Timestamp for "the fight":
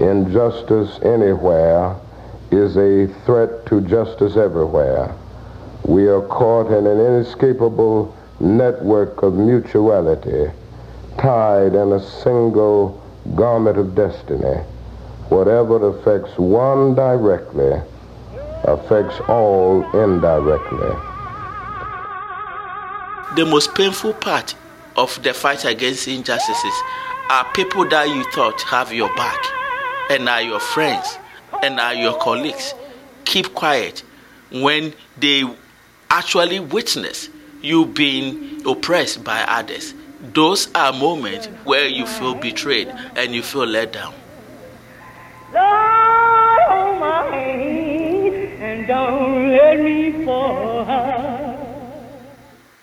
25.22-25.66